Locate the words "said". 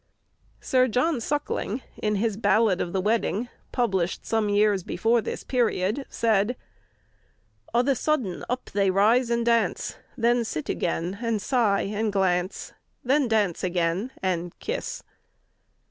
6.09-6.57